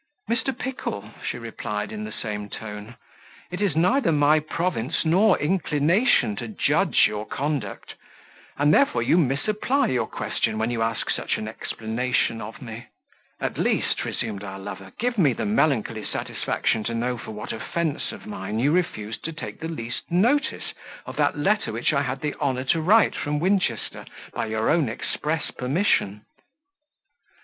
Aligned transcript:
"Mr. 0.27 0.57
Pickle," 0.57 1.11
she 1.23 1.37
replied, 1.37 1.91
in 1.91 2.05
the 2.05 2.11
same 2.11 2.49
tone, 2.49 2.95
"it 3.51 3.61
is 3.61 3.75
neither 3.75 4.11
my 4.11 4.39
province 4.39 5.05
nor 5.05 5.37
inclination 5.37 6.35
to 6.35 6.47
judge 6.47 7.05
your 7.05 7.23
conduct; 7.23 7.93
and 8.57 8.73
therefore 8.73 9.03
you 9.03 9.15
misapply 9.15 9.85
your 9.89 10.07
question 10.07 10.57
when 10.57 10.71
you 10.71 10.81
ask 10.81 11.11
such 11.11 11.37
an 11.37 11.47
explanation 11.47 12.41
of 12.41 12.63
me" 12.63 12.87
"At 13.39 13.59
least" 13.59 14.03
resumed 14.03 14.43
our 14.43 14.57
lover, 14.57 14.91
"give 14.97 15.19
me 15.19 15.33
the 15.33 15.45
melancholy 15.45 16.03
satisfaction 16.03 16.83
to 16.85 16.95
know 16.95 17.15
for 17.19 17.29
what 17.29 17.53
offence 17.53 18.11
of 18.11 18.25
mine 18.25 18.57
you 18.57 18.71
refused 18.71 19.23
to 19.25 19.31
take 19.31 19.63
least 19.63 20.09
notice 20.09 20.73
of 21.05 21.15
that 21.17 21.37
letter 21.37 21.71
which 21.71 21.93
I 21.93 22.01
had 22.01 22.21
the 22.21 22.33
honour 22.41 22.63
to 22.63 22.81
write 22.81 23.13
from 23.13 23.39
Winchester 23.39 24.05
by 24.33 24.47
your 24.47 24.67
own 24.71 24.89
express 24.89 25.51
permission." 25.51 26.25